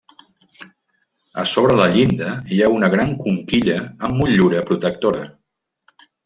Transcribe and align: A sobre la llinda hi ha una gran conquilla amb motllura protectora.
A 1.43 1.43
sobre 1.51 1.75
la 1.79 1.85
llinda 1.95 2.31
hi 2.55 2.61
ha 2.63 2.71
una 2.77 2.89
gran 2.95 3.13
conquilla 3.27 3.77
amb 4.09 4.19
motllura 4.23 4.65
protectora. 4.71 5.23